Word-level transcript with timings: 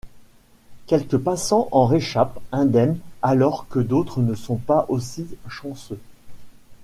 Quelques 0.87 1.19
passants 1.19 1.67
en 1.71 1.85
réchappent 1.85 2.39
indemnes 2.51 2.97
alors 3.21 3.67
que 3.67 3.77
d'autres 3.77 4.21
ne 4.23 4.33
sont 4.33 4.55
pas 4.55 4.87
aussi 4.89 5.27
chanceux. 5.47 5.99